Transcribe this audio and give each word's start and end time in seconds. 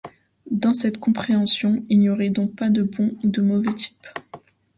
Dans 0.49 0.73
cette 0.73 0.97
compréhension, 0.97 1.85
il 1.87 1.99
n'y 1.99 2.09
aurait 2.09 2.31
donc 2.31 2.55
pas 2.55 2.71
de 2.71 2.81
bons 2.81 3.15
ou 3.23 3.27
de 3.27 3.39
mauvais 3.43 3.75
types. 3.75 4.07